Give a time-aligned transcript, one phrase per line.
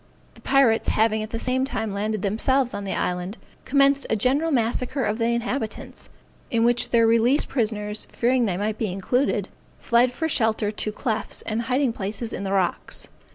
[0.33, 4.49] The pirates, having at the same time landed themselves on the island, commenced a general
[4.49, 6.09] massacre of the inhabitants,
[6.49, 9.47] in which their released prisoners, fearing they might be included,
[9.79, 13.09] fled for shelter to clefts and hiding places in the rocks.